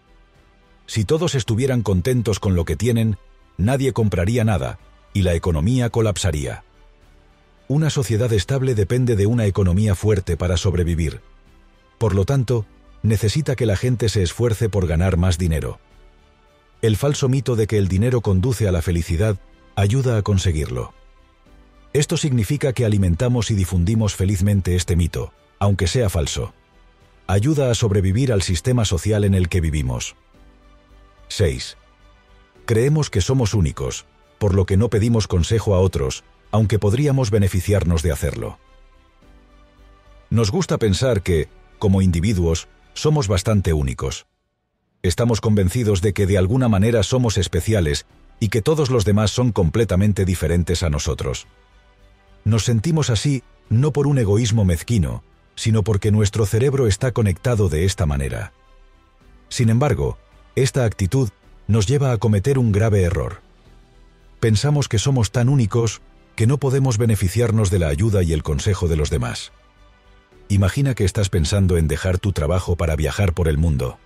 Si 0.87 1.05
todos 1.05 1.35
estuvieran 1.35 1.83
contentos 1.83 2.39
con 2.39 2.55
lo 2.55 2.65
que 2.65 2.77
tienen, 2.77 3.17
nadie 3.57 3.93
compraría 3.93 4.45
nada, 4.45 4.79
y 5.13 5.23
la 5.23 5.35
economía 5.35 5.91
colapsaría. 5.91 6.65
Una 7.69 7.91
sociedad 7.91 8.33
estable 8.33 8.75
depende 8.75 9.17
de 9.17 9.27
una 9.27 9.47
economía 9.47 9.95
fuerte 9.95 10.37
para 10.37 10.57
sobrevivir. 10.57 11.21
Por 11.99 12.15
lo 12.15 12.25
tanto, 12.25 12.67
necesita 13.03 13.57
que 13.57 13.67
la 13.67 13.77
gente 13.77 14.09
se 14.09 14.23
esfuerce 14.23 14.69
por 14.69 14.87
ganar 14.87 15.17
más 15.17 15.39
dinero. 15.39 15.79
El 16.83 16.97
falso 16.97 17.29
mito 17.29 17.57
de 17.57 17.67
que 17.67 17.79
el 17.79 17.89
dinero 17.89 18.21
conduce 18.21 18.69
a 18.69 18.73
la 18.73 18.83
felicidad 18.83 19.39
ayuda 19.77 20.19
a 20.19 20.23
conseguirlo. 20.23 20.93
Esto 21.93 22.17
significa 22.17 22.73
que 22.73 22.87
alimentamos 22.87 23.51
y 23.51 23.55
difundimos 23.55 24.17
felizmente 24.17 24.77
este 24.77 24.97
mito, 24.97 25.33
aunque 25.59 25.87
sea 25.87 26.09
falso. 26.09 26.55
Ayuda 27.27 27.71
a 27.71 27.75
sobrevivir 27.75 28.33
al 28.33 28.43
sistema 28.43 28.85
social 28.85 29.25
en 29.25 29.35
el 29.35 29.49
que 29.49 29.61
vivimos. 29.61 30.17
6. 31.29 31.77
Creemos 32.65 33.11
que 33.11 33.21
somos 33.21 33.53
únicos, 33.53 34.07
por 34.39 34.55
lo 34.55 34.65
que 34.65 34.77
no 34.77 34.89
pedimos 34.89 35.29
consejo 35.29 35.75
a 35.75 35.81
otros, 35.81 36.25
aunque 36.51 36.79
podríamos 36.79 37.31
beneficiarnos 37.31 38.03
de 38.03 38.13
hacerlo. 38.13 38.59
Nos 40.31 40.51
gusta 40.51 40.79
pensar 40.79 41.23
que, 41.23 41.49
como 41.79 42.01
individuos, 42.01 42.69
somos 42.95 43.29
bastante 43.29 43.75
únicos. 43.75 44.27
Estamos 45.03 45.43
convencidos 45.43 46.01
de 46.01 46.15
que 46.15 46.27
de 46.27 46.39
alguna 46.39 46.69
manera 46.69 47.03
somos 47.03 47.37
especiales 47.37 48.07
y 48.41 48.49
que 48.49 48.63
todos 48.63 48.91
los 48.91 49.05
demás 49.05 49.31
son 49.31 49.53
completamente 49.53 50.25
diferentes 50.25 50.83
a 50.83 50.91
nosotros. 50.91 51.47
Nos 52.45 52.65
sentimos 52.65 53.11
así 53.11 53.43
no 53.69 53.93
por 53.93 54.07
un 54.07 54.19
egoísmo 54.19 54.65
mezquino, 54.65 55.23
sino 55.55 55.83
porque 55.83 56.11
nuestro 56.11 56.47
cerebro 56.47 56.87
está 56.87 57.13
conectado 57.13 57.69
de 57.69 57.85
esta 57.85 58.07
manera. 58.07 58.53
Sin 59.49 59.69
embargo, 59.69 60.19
esta 60.55 60.85
actitud 60.85 61.31
nos 61.67 61.87
lleva 61.87 62.13
a 62.13 62.19
cometer 62.19 62.59
un 62.59 62.73
grave 62.73 63.03
error. 63.03 63.41
Pensamos 64.41 64.89
que 64.89 64.99
somos 64.99 65.31
tan 65.31 65.49
únicos 65.49 66.01
que 66.37 66.47
no 66.47 66.59
podemos 66.59 66.99
beneficiarnos 66.99 67.71
de 67.71 67.79
la 67.79 67.89
ayuda 67.89 68.23
y 68.23 68.33
el 68.33 68.43
consejo 68.43 68.89
de 68.89 68.97
los 68.97 69.11
demás. 69.11 69.53
Imagina 70.49 70.95
que 70.95 71.05
estás 71.05 71.29
pensando 71.29 71.77
en 71.77 71.89
dejar 71.89 72.19
tu 72.19 72.33
trabajo 72.33 72.77
para 72.77 72.97
viajar 72.97 73.33
por 73.33 73.49
el 73.49 73.59
mundo. 73.59 73.99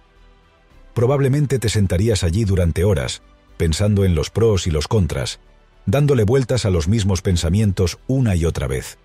Probablemente 0.95 1.59
te 1.59 1.69
sentarías 1.69 2.23
allí 2.25 2.45
durante 2.45 2.85
horas, 2.85 3.23
pensando 3.57 4.05
en 4.05 4.15
los 4.15 4.31
pros 4.31 4.67
y 4.67 4.71
los 4.71 4.89
contras, 4.89 5.41
dándole 5.87 6.25
vueltas 6.25 6.65
a 6.67 6.71
los 6.71 6.89
mismos 6.89 7.23
pensamientos 7.23 7.99
una 8.07 8.35
y 8.35 8.45
otra 8.45 8.67
vez. 8.67 8.99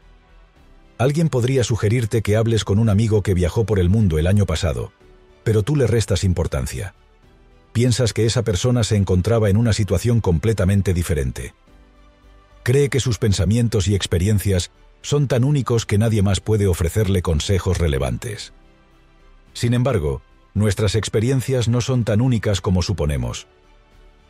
Alguien 0.97 1.29
podría 1.29 1.63
sugerirte 1.63 2.21
que 2.21 2.35
hables 2.35 2.63
con 2.63 2.77
un 2.77 2.89
amigo 2.89 3.23
que 3.23 3.33
viajó 3.33 3.65
por 3.65 3.79
el 3.79 3.89
mundo 3.89 4.19
el 4.19 4.27
año 4.27 4.45
pasado, 4.45 4.91
pero 5.43 5.63
tú 5.63 5.75
le 5.75 5.87
restas 5.87 6.23
importancia. 6.23 6.93
Piensas 7.73 8.13
que 8.13 8.25
esa 8.25 8.43
persona 8.43 8.83
se 8.83 8.97
encontraba 8.97 9.49
en 9.49 9.57
una 9.57 9.73
situación 9.73 10.19
completamente 10.19 10.93
diferente. 10.93 11.53
Cree 12.63 12.89
que 12.89 12.99
sus 12.99 13.17
pensamientos 13.17 13.87
y 13.87 13.95
experiencias 13.95 14.71
son 15.01 15.27
tan 15.27 15.43
únicos 15.43 15.85
que 15.85 15.97
nadie 15.97 16.21
más 16.21 16.41
puede 16.41 16.67
ofrecerle 16.67 17.21
consejos 17.21 17.79
relevantes. 17.79 18.53
Sin 19.53 19.73
embargo, 19.73 20.21
nuestras 20.53 20.95
experiencias 20.95 21.67
no 21.67 21.81
son 21.81 22.03
tan 22.03 22.21
únicas 22.21 22.61
como 22.61 22.81
suponemos. 22.81 23.47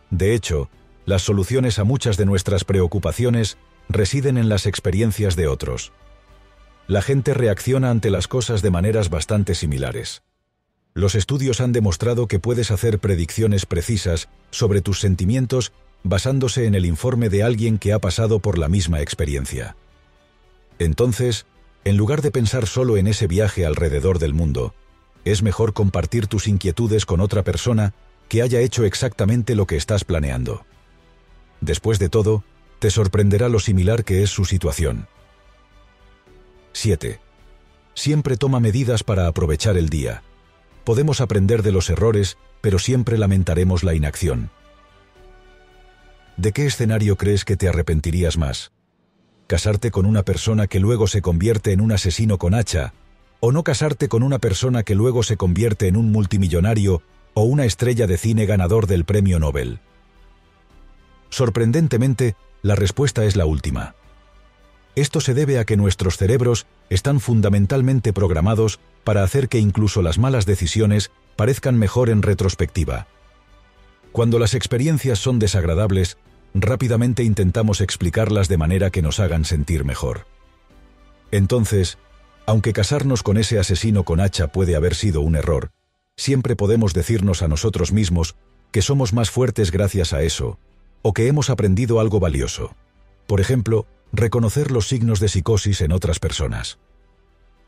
De 0.09 0.33
hecho, 0.33 0.69
las 1.05 1.23
soluciones 1.23 1.79
a 1.79 1.83
muchas 1.83 2.17
de 2.17 2.25
nuestras 2.25 2.63
preocupaciones 2.63 3.57
residen 3.89 4.37
en 4.37 4.49
las 4.49 4.65
experiencias 4.65 5.35
de 5.35 5.47
otros. 5.47 5.91
La 6.87 7.01
gente 7.01 7.33
reacciona 7.33 7.89
ante 7.89 8.09
las 8.09 8.27
cosas 8.27 8.61
de 8.61 8.71
maneras 8.71 9.09
bastante 9.09 9.55
similares. 9.55 10.23
Los 10.93 11.15
estudios 11.15 11.61
han 11.61 11.71
demostrado 11.71 12.27
que 12.27 12.39
puedes 12.39 12.69
hacer 12.69 12.99
predicciones 12.99 13.65
precisas 13.65 14.27
sobre 14.49 14.81
tus 14.81 14.99
sentimientos 14.99 15.71
basándose 16.03 16.65
en 16.65 16.75
el 16.75 16.85
informe 16.85 17.29
de 17.29 17.43
alguien 17.43 17.77
que 17.77 17.93
ha 17.93 17.99
pasado 17.99 18.39
por 18.39 18.57
la 18.57 18.67
misma 18.67 19.01
experiencia. 19.01 19.75
Entonces, 20.79 21.45
en 21.83 21.95
lugar 21.95 22.21
de 22.21 22.31
pensar 22.31 22.67
solo 22.67 22.97
en 22.97 23.07
ese 23.07 23.27
viaje 23.27 23.65
alrededor 23.65 24.19
del 24.19 24.33
mundo, 24.33 24.73
es 25.23 25.43
mejor 25.43 25.73
compartir 25.73 26.27
tus 26.27 26.47
inquietudes 26.47 27.05
con 27.05 27.21
otra 27.21 27.43
persona 27.43 27.93
que 28.27 28.41
haya 28.41 28.59
hecho 28.59 28.83
exactamente 28.83 29.55
lo 29.55 29.67
que 29.67 29.77
estás 29.77 30.03
planeando. 30.03 30.65
Después 31.61 31.99
de 31.99 32.09
todo, 32.09 32.43
te 32.79 32.89
sorprenderá 32.89 33.47
lo 33.47 33.59
similar 33.59 34.03
que 34.03 34.23
es 34.23 34.31
su 34.31 34.45
situación. 34.45 35.07
7. 36.73 37.19
Siempre 37.93 38.37
toma 38.37 38.59
medidas 38.59 39.03
para 39.03 39.27
aprovechar 39.27 39.77
el 39.77 39.89
día. 39.89 40.23
Podemos 40.83 41.21
aprender 41.21 41.61
de 41.61 41.71
los 41.71 41.89
errores, 41.91 42.37
pero 42.61 42.79
siempre 42.79 43.17
lamentaremos 43.17 43.83
la 43.83 43.93
inacción. 43.93 44.49
¿De 46.37 46.53
qué 46.53 46.65
escenario 46.65 47.17
crees 47.17 47.45
que 47.45 47.55
te 47.55 47.69
arrepentirías 47.69 48.37
más? 48.37 48.71
¿Casarte 49.45 49.91
con 49.91 50.07
una 50.07 50.23
persona 50.23 50.65
que 50.65 50.79
luego 50.79 51.05
se 51.05 51.21
convierte 51.21 51.73
en 51.73 51.81
un 51.81 51.91
asesino 51.91 52.39
con 52.39 52.55
hacha? 52.55 52.93
¿O 53.39 53.51
no 53.51 53.63
casarte 53.63 54.07
con 54.07 54.23
una 54.23 54.39
persona 54.39 54.81
que 54.81 54.95
luego 54.95 55.21
se 55.21 55.37
convierte 55.37 55.87
en 55.87 55.97
un 55.97 56.11
multimillonario 56.11 57.03
o 57.33 57.43
una 57.43 57.65
estrella 57.65 58.07
de 58.07 58.17
cine 58.17 58.45
ganador 58.47 58.87
del 58.87 59.05
premio 59.05 59.39
Nobel? 59.39 59.79
Sorprendentemente, 61.31 62.35
la 62.61 62.75
respuesta 62.75 63.25
es 63.25 63.35
la 63.35 63.45
última. 63.45 63.95
Esto 64.95 65.21
se 65.21 65.33
debe 65.33 65.57
a 65.57 65.65
que 65.65 65.77
nuestros 65.77 66.17
cerebros 66.17 66.67
están 66.89 67.21
fundamentalmente 67.21 68.11
programados 68.11 68.79
para 69.05 69.23
hacer 69.23 69.47
que 69.47 69.57
incluso 69.57 70.01
las 70.01 70.19
malas 70.19 70.45
decisiones 70.45 71.09
parezcan 71.37 71.77
mejor 71.79 72.09
en 72.09 72.21
retrospectiva. 72.21 73.07
Cuando 74.11 74.37
las 74.37 74.53
experiencias 74.53 75.19
son 75.19 75.39
desagradables, 75.39 76.17
rápidamente 76.53 77.23
intentamos 77.23 77.79
explicarlas 77.79 78.49
de 78.49 78.57
manera 78.57 78.89
que 78.89 79.01
nos 79.01 79.21
hagan 79.21 79.45
sentir 79.45 79.85
mejor. 79.85 80.27
Entonces, 81.31 81.97
aunque 82.45 82.73
casarnos 82.73 83.23
con 83.23 83.37
ese 83.37 83.57
asesino 83.57 84.03
con 84.03 84.19
hacha 84.19 84.47
puede 84.47 84.75
haber 84.75 84.95
sido 84.95 85.21
un 85.21 85.37
error, 85.37 85.71
siempre 86.17 86.57
podemos 86.57 86.93
decirnos 86.93 87.41
a 87.41 87.47
nosotros 87.47 87.93
mismos 87.93 88.35
que 88.71 88.81
somos 88.81 89.13
más 89.13 89.31
fuertes 89.31 89.71
gracias 89.71 90.11
a 90.11 90.21
eso, 90.23 90.59
o 91.01 91.13
que 91.13 91.27
hemos 91.27 91.49
aprendido 91.49 91.99
algo 91.99 92.19
valioso. 92.19 92.75
Por 93.27 93.41
ejemplo, 93.41 93.87
reconocer 94.11 94.71
los 94.71 94.87
signos 94.87 95.19
de 95.19 95.29
psicosis 95.29 95.81
en 95.81 95.91
otras 95.91 96.19
personas. 96.19 96.79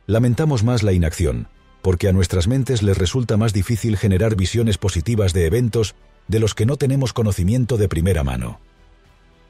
Lamentamos 0.06 0.64
más 0.64 0.84
la 0.84 0.92
inacción, 0.92 1.48
porque 1.82 2.10
a 2.10 2.14
nuestras 2.14 2.48
mentes 2.48 2.84
les 2.84 2.98
resulta 2.98 3.38
más 3.38 3.54
difícil 3.54 3.98
generar 3.98 4.36
visiones 4.36 4.78
positivas 4.78 5.34
de 5.34 5.46
eventos 5.46 5.96
de 6.28 6.40
los 6.40 6.56
que 6.56 6.66
no 6.66 6.78
tenemos 6.78 7.14
conocimiento 7.14 7.78
de 7.78 7.90
primera 7.90 8.24
mano. 8.24 8.60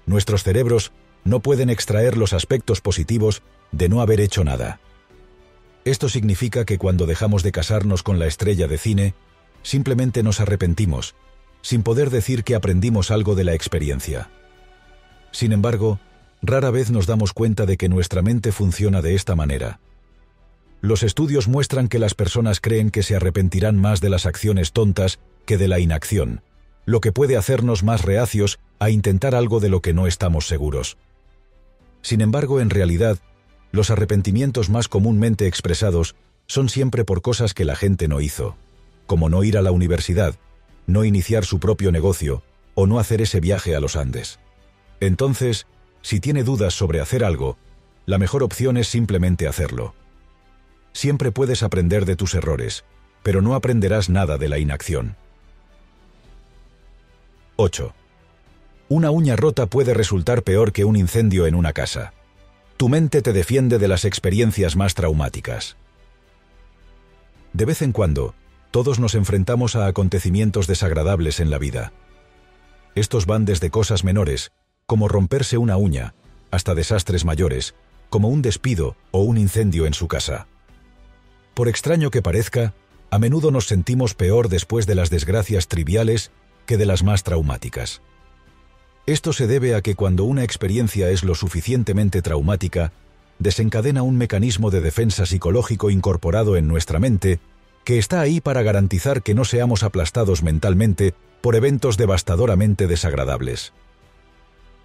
Nuestros 0.05 0.43
cerebros 0.43 0.91
no 1.23 1.39
pueden 1.39 1.69
extraer 1.69 2.17
los 2.17 2.33
aspectos 2.33 2.81
positivos 2.81 3.41
de 3.71 3.89
no 3.89 4.01
haber 4.01 4.19
hecho 4.19 4.43
nada. 4.43 4.79
Esto 5.85 6.09
significa 6.09 6.65
que 6.65 6.77
cuando 6.77 7.05
dejamos 7.05 7.43
de 7.43 7.51
casarnos 7.51 8.03
con 8.03 8.19
la 8.19 8.27
estrella 8.27 8.67
de 8.67 8.77
cine, 8.77 9.13
simplemente 9.63 10.23
nos 10.23 10.39
arrepentimos, 10.39 11.15
sin 11.63 11.81
poder 11.81 12.11
decir 12.11 12.43
que 12.43 12.53
aprendimos 12.53 13.09
algo 13.09 13.33
de 13.33 13.45
la 13.45 13.55
experiencia. 13.55 14.29
Sin 15.31 15.53
embargo, 15.53 15.99
rara 16.43 16.69
vez 16.69 16.91
nos 16.91 17.07
damos 17.07 17.33
cuenta 17.33 17.65
de 17.65 17.77
que 17.77 17.89
nuestra 17.89 18.21
mente 18.21 18.51
funciona 18.51 19.01
de 19.01 19.15
esta 19.15 19.35
manera. 19.35 19.79
Los 20.81 21.01
estudios 21.01 21.47
muestran 21.47 21.87
que 21.87 21.97
las 21.97 22.13
personas 22.13 22.59
creen 22.59 22.91
que 22.91 23.01
se 23.01 23.15
arrepentirán 23.15 23.79
más 23.79 24.01
de 24.01 24.09
las 24.09 24.25
acciones 24.25 24.73
tontas 24.73 25.19
que 25.45 25.57
de 25.57 25.69
la 25.69 25.79
inacción, 25.79 26.41
lo 26.85 26.99
que 26.99 27.13
puede 27.13 27.37
hacernos 27.37 27.81
más 27.81 28.03
reacios 28.03 28.59
a 28.79 28.89
intentar 28.89 29.33
algo 29.33 29.61
de 29.61 29.69
lo 29.69 29.81
que 29.81 29.93
no 29.93 30.05
estamos 30.05 30.47
seguros. 30.47 30.97
Sin 32.01 32.19
embargo, 32.19 32.59
en 32.59 32.69
realidad, 32.69 33.17
los 33.71 33.89
arrepentimientos 33.89 34.69
más 34.69 34.89
comúnmente 34.89 35.47
expresados 35.47 36.15
son 36.45 36.67
siempre 36.67 37.05
por 37.05 37.21
cosas 37.21 37.53
que 37.53 37.63
la 37.63 37.77
gente 37.77 38.09
no 38.09 38.19
hizo, 38.19 38.57
como 39.07 39.29
no 39.29 39.45
ir 39.45 39.57
a 39.57 39.61
la 39.61 39.71
universidad, 39.71 40.35
no 40.87 41.03
iniciar 41.03 41.45
su 41.45 41.59
propio 41.59 41.91
negocio 41.91 42.43
o 42.75 42.87
no 42.87 42.99
hacer 42.99 43.21
ese 43.21 43.39
viaje 43.39 43.75
a 43.75 43.79
los 43.79 43.95
Andes. 43.95 44.39
Entonces, 44.99 45.67
si 46.01 46.19
tiene 46.19 46.43
dudas 46.43 46.73
sobre 46.73 46.99
hacer 46.99 47.23
algo, 47.23 47.57
la 48.05 48.17
mejor 48.17 48.43
opción 48.43 48.77
es 48.77 48.87
simplemente 48.87 49.47
hacerlo. 49.47 49.93
Siempre 50.91 51.31
puedes 51.31 51.63
aprender 51.63 52.05
de 52.05 52.15
tus 52.15 52.35
errores, 52.35 52.83
pero 53.23 53.41
no 53.41 53.55
aprenderás 53.55 54.09
nada 54.09 54.37
de 54.37 54.49
la 54.49 54.59
inacción. 54.59 55.15
8. 57.55 57.93
una 58.89 59.11
uña 59.11 59.35
rota 59.35 59.67
puede 59.67 59.93
resultar 59.93 60.43
peor 60.43 60.71
que 60.71 60.85
un 60.85 60.95
incendio 60.95 61.47
en 61.47 61.55
una 61.55 61.71
casa. 61.71 62.13
Tu 62.77 62.89
mente 62.89 63.21
te 63.21 63.31
defiende 63.31 63.77
de 63.79 63.87
las 63.87 64.05
experiencias 64.05 64.75
más 64.75 64.95
traumáticas. 64.95 65.77
De 67.53 67.65
vez 67.65 67.81
en 67.81 67.91
cuando, 67.91 68.33
todos 68.73 68.97
nos 68.97 69.13
enfrentamos 69.13 69.75
a 69.75 69.85
acontecimientos 69.85 70.65
desagradables 70.65 71.39
en 71.39 71.51
la 71.51 71.59
vida. 71.59 71.93
Estos 72.95 73.27
van 73.27 73.45
desde 73.45 73.69
cosas 73.69 74.03
menores, 74.03 74.51
como 74.87 75.07
romperse 75.07 75.59
una 75.59 75.77
uña, 75.77 76.15
hasta 76.49 76.73
desastres 76.73 77.23
mayores, 77.23 77.75
como 78.09 78.29
un 78.29 78.41
despido 78.41 78.95
o 79.11 79.21
un 79.21 79.37
incendio 79.37 79.85
en 79.85 79.93
su 79.93 80.07
casa. 80.07 80.47
Por 81.53 81.67
extraño 81.67 82.09
que 82.09 82.23
parezca, 82.23 82.73
a 83.11 83.19
menudo 83.19 83.51
nos 83.51 83.67
sentimos 83.67 84.15
peor 84.15 84.49
después 84.49 84.87
de 84.87 84.95
las 84.95 85.11
desgracias 85.11 85.67
triviales 85.67 86.31
que 86.65 86.77
de 86.77 86.87
las 86.87 87.03
más 87.03 87.21
traumáticas. 87.21 88.01
Esto 89.05 89.33
se 89.33 89.45
debe 89.45 89.75
a 89.75 89.83
que 89.83 89.93
cuando 89.93 90.23
una 90.23 90.43
experiencia 90.43 91.11
es 91.11 91.23
lo 91.23 91.35
suficientemente 91.35 92.23
traumática, 92.23 92.91
desencadena 93.37 94.01
un 94.01 94.17
mecanismo 94.17 94.71
de 94.71 94.81
defensa 94.81 95.27
psicológico 95.27 95.91
incorporado 95.91 96.57
en 96.57 96.67
nuestra 96.67 96.97
mente 96.97 97.39
que 97.83 97.97
está 97.97 98.21
ahí 98.21 98.41
para 98.41 98.63
garantizar 98.63 99.23
que 99.23 99.33
no 99.33 99.45
seamos 99.45 99.83
aplastados 99.83 100.43
mentalmente 100.43 101.13
por 101.41 101.55
eventos 101.55 101.97
devastadoramente 101.97 102.87
desagradables. 102.87 103.73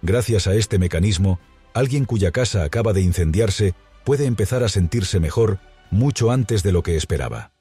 Gracias 0.01 0.47
a 0.47 0.55
este 0.55 0.79
mecanismo, 0.79 1.39
alguien 1.73 2.05
cuya 2.05 2.31
casa 2.31 2.63
acaba 2.63 2.93
de 2.93 3.01
incendiarse 3.01 3.73
puede 4.03 4.25
empezar 4.25 4.63
a 4.63 4.69
sentirse 4.69 5.19
mejor 5.19 5.59
mucho 5.91 6.31
antes 6.31 6.63
de 6.63 6.71
lo 6.71 6.83
que 6.83 6.95
esperaba. 6.95 7.51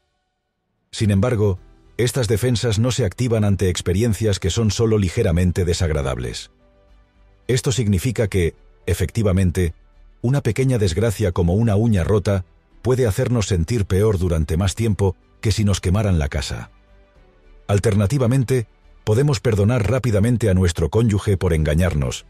Sin 0.90 1.10
embargo, 1.10 1.58
estas 1.96 2.28
defensas 2.28 2.78
no 2.78 2.90
se 2.90 3.04
activan 3.04 3.44
ante 3.44 3.68
experiencias 3.68 4.38
que 4.38 4.50
son 4.50 4.70
solo 4.70 4.98
ligeramente 4.98 5.64
desagradables. 5.64 6.50
Esto 7.48 7.72
significa 7.72 8.28
que, 8.28 8.54
efectivamente, 8.86 9.74
una 10.22 10.42
pequeña 10.42 10.78
desgracia 10.78 11.32
como 11.32 11.54
una 11.54 11.76
uña 11.76 12.04
rota 12.04 12.44
puede 12.82 13.06
hacernos 13.06 13.46
sentir 13.46 13.84
peor 13.84 14.18
durante 14.18 14.56
más 14.56 14.74
tiempo 14.74 15.16
que 15.40 15.52
si 15.52 15.64
nos 15.64 15.80
quemaran 15.80 16.18
la 16.18 16.28
casa. 16.28 16.70
Alternativamente, 17.66 18.66
podemos 19.04 19.40
perdonar 19.40 19.90
rápidamente 19.90 20.50
a 20.50 20.54
nuestro 20.54 20.90
cónyuge 20.90 21.36
por 21.36 21.52
engañarnos, 21.52 22.26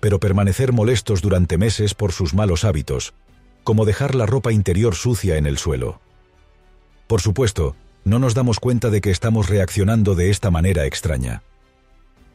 pero 0.00 0.18
permanecer 0.18 0.72
molestos 0.72 1.22
durante 1.22 1.58
meses 1.58 1.94
por 1.94 2.12
sus 2.12 2.34
malos 2.34 2.64
hábitos, 2.64 3.14
como 3.64 3.84
dejar 3.84 4.14
la 4.14 4.26
ropa 4.26 4.52
interior 4.52 4.94
sucia 4.94 5.36
en 5.36 5.46
el 5.46 5.58
suelo. 5.58 6.00
Por 7.06 7.20
supuesto, 7.20 7.76
no 8.04 8.18
nos 8.18 8.34
damos 8.34 8.58
cuenta 8.58 8.90
de 8.90 9.00
que 9.00 9.10
estamos 9.10 9.48
reaccionando 9.48 10.14
de 10.14 10.30
esta 10.30 10.50
manera 10.50 10.86
extraña. 10.86 11.42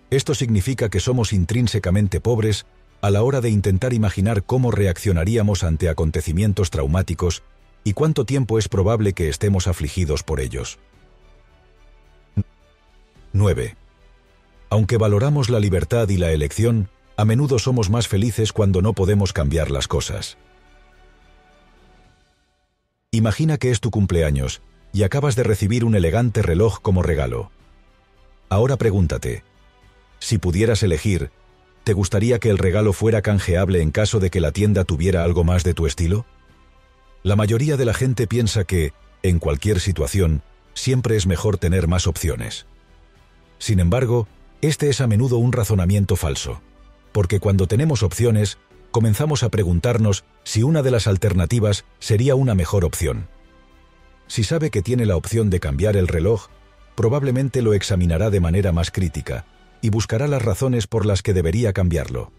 Esto 0.10 0.34
significa 0.34 0.90
que 0.90 1.00
somos 1.00 1.34
intrínsecamente 1.34 2.22
pobres 2.22 2.66
a 3.02 3.10
la 3.10 3.24
hora 3.24 3.42
de 3.42 3.50
intentar 3.50 3.94
imaginar 3.94 4.44
cómo 4.44 4.72
reaccionaríamos 4.72 5.64
ante 5.64 5.90
acontecimientos 5.90 6.70
traumáticos 6.70 7.44
y 7.88 7.94
cuánto 7.94 8.26
tiempo 8.26 8.60
es 8.60 8.68
probable 8.68 9.14
que 9.14 9.30
estemos 9.30 9.66
afligidos 9.66 10.22
por 10.22 10.42
ellos. 10.42 10.78
9. 13.32 13.78
Aunque 14.70 14.98
valoramos 14.98 15.50
la 15.50 15.62
libertad 15.62 16.10
y 16.10 16.18
la 16.18 16.34
elección, 16.34 16.90
a 17.16 17.24
menudo 17.24 17.60
somos 17.60 17.90
más 17.90 18.10
felices 18.10 18.52
cuando 18.52 18.82
no 18.82 18.92
podemos 18.92 19.32
cambiar 19.32 19.72
las 19.72 19.88
cosas. 19.88 20.38
Imagina 23.12 23.58
que 23.58 23.72
es 23.72 23.80
tu 23.80 23.90
cumpleaños 23.90 24.62
y 24.92 25.04
acabas 25.04 25.38
de 25.38 25.44
recibir 25.44 25.86
un 25.86 25.96
elegante 25.96 26.42
reloj 26.42 26.82
como 26.82 27.04
regalo. 27.04 27.52
Ahora 28.50 28.76
pregúntate, 28.76 29.46
si 30.20 30.40
pudieras 30.40 30.84
elegir, 30.84 31.32
¿te 31.86 31.94
gustaría 31.94 32.38
que 32.40 32.50
el 32.50 32.58
regalo 32.58 32.92
fuera 32.92 33.22
canjeable 33.22 33.82
en 33.82 33.92
caso 33.92 34.20
de 34.20 34.30
que 34.30 34.42
la 34.42 34.52
tienda 34.52 34.84
tuviera 34.84 35.24
algo 35.24 35.46
más 35.46 35.64
de 35.64 35.74
tu 35.74 35.88
estilo? 35.88 36.26
La 37.24 37.36
mayoría 37.36 37.78
de 37.78 37.86
la 37.86 37.94
gente 37.94 38.28
piensa 38.28 38.64
que, 38.64 38.94
en 39.24 39.40
cualquier 39.40 39.80
situación, 39.80 40.44
siempre 40.74 41.16
es 41.16 41.26
mejor 41.26 41.58
tener 41.58 41.88
más 41.88 42.08
opciones. 42.08 42.66
Sin 43.60 43.80
embargo, 43.80 44.28
este 44.62 44.90
es 44.90 45.02
a 45.02 45.08
menudo 45.08 45.38
un 45.38 45.52
razonamiento 45.52 46.16
falso, 46.16 46.62
porque 47.12 47.40
cuando 47.40 47.68
tenemos 47.68 48.04
opciones, 48.04 48.58
comenzamos 48.92 49.44
a 49.44 49.50
preguntarnos 49.50 50.24
si 50.44 50.64
una 50.64 50.82
de 50.84 50.92
las 50.92 51.08
alternativas 51.08 51.86
sería 52.00 52.36
una 52.36 52.56
mejor 52.56 52.86
opción. 52.86 53.28
Si 54.28 54.44
sabe 54.44 54.70
que 54.70 54.82
tiene 54.82 55.06
la 55.06 55.16
opción 55.16 55.50
de 55.50 55.60
cambiar 55.60 55.96
el 55.96 56.08
reloj, 56.08 56.48
probablemente 56.96 57.62
lo 57.62 57.74
examinará 57.74 58.30
de 58.30 58.40
manera 58.40 58.72
más 58.72 58.92
crítica 58.92 59.46
y 59.82 59.90
buscará 59.90 60.28
las 60.28 60.42
razones 60.42 60.88
por 60.88 61.06
las 61.06 61.22
que 61.22 61.34
debería 61.34 61.74
cambiarlo. 61.74 62.32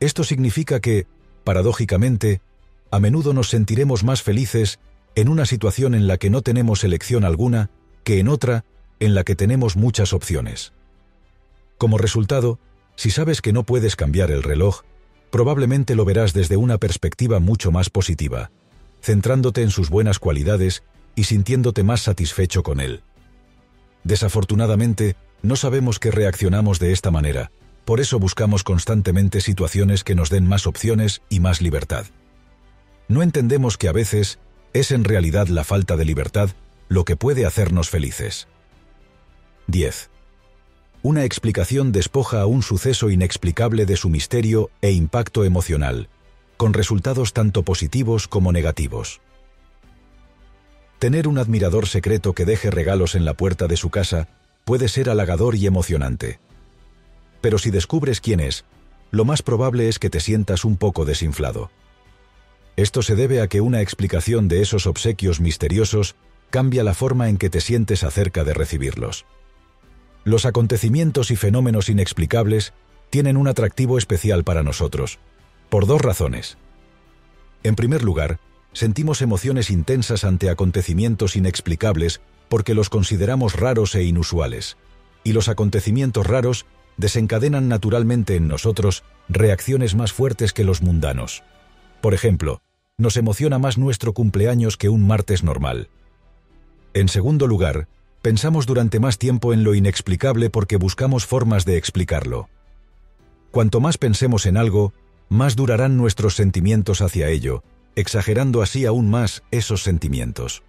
Esto 0.00 0.24
significa 0.24 0.80
que, 0.80 1.06
paradójicamente, 1.44 2.40
a 2.92 3.00
menudo 3.00 3.32
nos 3.32 3.48
sentiremos 3.48 4.04
más 4.04 4.22
felices 4.22 4.78
en 5.14 5.30
una 5.30 5.46
situación 5.46 5.94
en 5.94 6.06
la 6.06 6.18
que 6.18 6.28
no 6.28 6.42
tenemos 6.42 6.84
elección 6.84 7.24
alguna 7.24 7.70
que 8.04 8.18
en 8.18 8.28
otra 8.28 8.66
en 9.00 9.14
la 9.14 9.24
que 9.24 9.34
tenemos 9.34 9.76
muchas 9.76 10.12
opciones. 10.12 10.74
Como 11.78 11.96
resultado, 11.96 12.58
si 12.94 13.10
sabes 13.10 13.40
que 13.40 13.54
no 13.54 13.64
puedes 13.64 13.96
cambiar 13.96 14.30
el 14.30 14.42
reloj, 14.42 14.82
probablemente 15.30 15.94
lo 15.94 16.04
verás 16.04 16.34
desde 16.34 16.58
una 16.58 16.76
perspectiva 16.76 17.40
mucho 17.40 17.72
más 17.72 17.88
positiva, 17.88 18.50
centrándote 19.00 19.62
en 19.62 19.70
sus 19.70 19.88
buenas 19.88 20.18
cualidades 20.18 20.82
y 21.14 21.24
sintiéndote 21.24 21.82
más 21.82 22.02
satisfecho 22.02 22.62
con 22.62 22.78
él. 22.78 23.02
Desafortunadamente, 24.04 25.16
no 25.42 25.56
sabemos 25.56 25.98
que 25.98 26.10
reaccionamos 26.10 26.78
de 26.78 26.92
esta 26.92 27.10
manera, 27.10 27.50
por 27.86 28.00
eso 28.00 28.18
buscamos 28.18 28.64
constantemente 28.64 29.40
situaciones 29.40 30.04
que 30.04 30.14
nos 30.14 30.28
den 30.28 30.46
más 30.46 30.66
opciones 30.66 31.22
y 31.30 31.40
más 31.40 31.62
libertad. 31.62 32.04
No 33.08 33.22
entendemos 33.22 33.76
que 33.76 33.88
a 33.88 33.92
veces 33.92 34.38
es 34.72 34.90
en 34.90 35.04
realidad 35.04 35.48
la 35.48 35.64
falta 35.64 35.96
de 35.96 36.04
libertad 36.04 36.50
lo 36.88 37.04
que 37.04 37.16
puede 37.16 37.46
hacernos 37.46 37.90
felices. 37.90 38.48
10. 39.66 40.10
Una 41.02 41.24
explicación 41.24 41.90
despoja 41.90 42.40
a 42.40 42.46
un 42.46 42.62
suceso 42.62 43.10
inexplicable 43.10 43.86
de 43.86 43.96
su 43.96 44.08
misterio 44.08 44.70
e 44.82 44.92
impacto 44.92 45.44
emocional, 45.44 46.08
con 46.56 46.74
resultados 46.74 47.32
tanto 47.32 47.64
positivos 47.64 48.28
como 48.28 48.52
negativos. 48.52 49.20
Tener 50.98 51.26
un 51.26 51.38
admirador 51.38 51.88
secreto 51.88 52.34
que 52.34 52.44
deje 52.44 52.70
regalos 52.70 53.16
en 53.16 53.24
la 53.24 53.34
puerta 53.34 53.66
de 53.66 53.76
su 53.76 53.90
casa 53.90 54.28
puede 54.64 54.88
ser 54.88 55.10
halagador 55.10 55.56
y 55.56 55.66
emocionante. 55.66 56.38
Pero 57.40 57.58
si 57.58 57.70
descubres 57.70 58.20
quién 58.20 58.38
es, 58.38 58.64
lo 59.10 59.24
más 59.24 59.42
probable 59.42 59.88
es 59.88 59.98
que 59.98 60.10
te 60.10 60.20
sientas 60.20 60.64
un 60.64 60.76
poco 60.76 61.04
desinflado. 61.04 61.70
Esto 62.76 63.02
se 63.02 63.16
debe 63.16 63.40
a 63.40 63.48
que 63.48 63.60
una 63.60 63.80
explicación 63.82 64.48
de 64.48 64.62
esos 64.62 64.86
obsequios 64.86 65.40
misteriosos 65.40 66.16
cambia 66.50 66.84
la 66.84 66.94
forma 66.94 67.28
en 67.28 67.36
que 67.36 67.50
te 67.50 67.60
sientes 67.60 68.04
acerca 68.04 68.44
de 68.44 68.54
recibirlos. 68.54 69.26
Los 70.24 70.46
acontecimientos 70.46 71.30
y 71.30 71.36
fenómenos 71.36 71.88
inexplicables 71.88 72.72
tienen 73.10 73.36
un 73.36 73.48
atractivo 73.48 73.98
especial 73.98 74.44
para 74.44 74.62
nosotros, 74.62 75.18
por 75.68 75.86
dos 75.86 76.00
razones. 76.00 76.56
En 77.62 77.74
primer 77.74 78.02
lugar, 78.02 78.38
sentimos 78.72 79.20
emociones 79.20 79.70
intensas 79.70 80.24
ante 80.24 80.48
acontecimientos 80.48 81.36
inexplicables 81.36 82.20
porque 82.48 82.74
los 82.74 82.88
consideramos 82.88 83.56
raros 83.56 83.94
e 83.94 84.04
inusuales, 84.04 84.76
y 85.24 85.32
los 85.32 85.48
acontecimientos 85.48 86.26
raros 86.26 86.66
desencadenan 86.96 87.68
naturalmente 87.68 88.36
en 88.36 88.48
nosotros 88.48 89.04
reacciones 89.28 89.94
más 89.94 90.12
fuertes 90.12 90.52
que 90.52 90.64
los 90.64 90.82
mundanos. 90.82 91.42
Por 92.02 92.14
ejemplo, 92.14 92.60
nos 92.98 93.16
emociona 93.16 93.60
más 93.60 93.78
nuestro 93.78 94.12
cumpleaños 94.12 94.76
que 94.76 94.88
un 94.88 95.06
martes 95.06 95.44
normal. 95.44 95.88
En 96.94 97.08
segundo 97.08 97.46
lugar, 97.46 97.86
pensamos 98.22 98.66
durante 98.66 98.98
más 98.98 99.18
tiempo 99.18 99.54
en 99.54 99.62
lo 99.62 99.74
inexplicable 99.74 100.50
porque 100.50 100.76
buscamos 100.76 101.24
formas 101.24 101.64
de 101.64 101.76
explicarlo. 101.78 102.50
Cuanto 103.52 103.80
más 103.80 103.98
pensemos 103.98 104.46
en 104.46 104.56
algo, 104.56 104.92
más 105.28 105.54
durarán 105.54 105.96
nuestros 105.96 106.34
sentimientos 106.34 107.00
hacia 107.02 107.28
ello, 107.28 107.62
exagerando 107.94 108.62
así 108.62 108.84
aún 108.84 109.08
más 109.08 109.44
esos 109.52 109.84
sentimientos. 109.84 110.64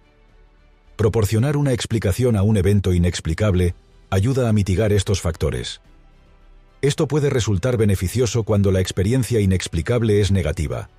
Proporcionar 0.96 1.56
una 1.56 1.72
explicación 1.72 2.36
a 2.36 2.42
un 2.42 2.56
evento 2.56 2.92
inexplicable 2.92 3.74
ayuda 4.08 4.48
a 4.48 4.52
mitigar 4.52 4.92
estos 4.92 5.20
factores. 5.20 5.80
Esto 6.80 7.08
puede 7.08 7.28
resultar 7.28 7.76
beneficioso 7.76 8.44
cuando 8.44 8.70
la 8.70 8.80
experiencia 8.80 9.40
inexplicable 9.40 10.20
es 10.20 10.30
negativa. 10.30 10.90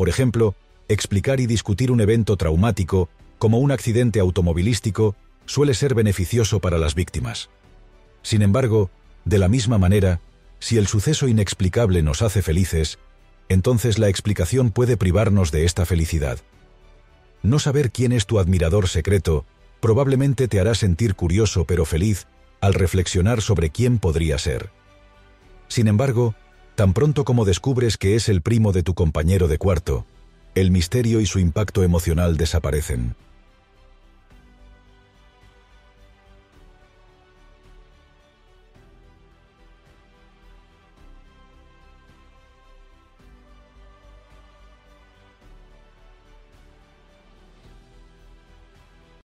Por 0.00 0.08
ejemplo, 0.08 0.54
explicar 0.88 1.40
y 1.40 1.46
discutir 1.46 1.90
un 1.90 2.00
evento 2.00 2.38
traumático, 2.38 3.10
como 3.38 3.58
un 3.58 3.70
accidente 3.70 4.18
automovilístico, 4.18 5.14
suele 5.44 5.74
ser 5.74 5.94
beneficioso 5.94 6.58
para 6.58 6.78
las 6.78 6.94
víctimas. 6.94 7.50
Sin 8.22 8.40
embargo, 8.40 8.90
de 9.26 9.36
la 9.36 9.48
misma 9.48 9.76
manera, 9.76 10.22
si 10.58 10.78
el 10.78 10.86
suceso 10.86 11.28
inexplicable 11.28 12.02
nos 12.02 12.22
hace 12.22 12.40
felices, 12.40 12.98
entonces 13.50 13.98
la 13.98 14.08
explicación 14.08 14.70
puede 14.70 14.96
privarnos 14.96 15.52
de 15.52 15.66
esta 15.66 15.84
felicidad. 15.84 16.38
No 17.42 17.58
saber 17.58 17.90
quién 17.90 18.12
es 18.12 18.24
tu 18.24 18.38
admirador 18.38 18.88
secreto 18.88 19.44
probablemente 19.80 20.48
te 20.48 20.60
hará 20.60 20.74
sentir 20.74 21.14
curioso 21.14 21.66
pero 21.66 21.84
feliz 21.84 22.26
al 22.62 22.72
reflexionar 22.72 23.42
sobre 23.42 23.68
quién 23.68 23.98
podría 23.98 24.38
ser. 24.38 24.70
Sin 25.68 25.88
embargo, 25.88 26.34
tan 26.74 26.92
pronto 26.92 27.24
como 27.24 27.44
descubres 27.44 27.96
que 27.96 28.16
es 28.16 28.28
el 28.28 28.42
primo 28.42 28.72
de 28.72 28.82
tu 28.82 28.94
compañero 28.94 29.48
de 29.48 29.58
cuarto, 29.58 30.06
el 30.54 30.70
misterio 30.70 31.20
y 31.20 31.26
su 31.26 31.38
impacto 31.38 31.82
emocional 31.82 32.36
desaparecen. 32.36 33.14